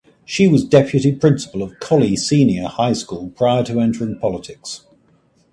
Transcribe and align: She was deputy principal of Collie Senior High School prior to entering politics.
She 0.25 0.47
was 0.47 0.63
deputy 0.63 1.11
principal 1.13 1.61
of 1.61 1.79
Collie 1.79 2.15
Senior 2.15 2.65
High 2.69 2.93
School 2.93 3.29
prior 3.35 3.63
to 3.65 3.79
entering 3.79 4.17
politics. 4.17 4.81